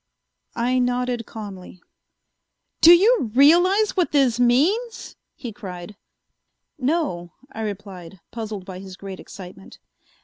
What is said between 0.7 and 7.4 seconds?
nodded calmly. "Do you realize what this means?" he cried. "No,"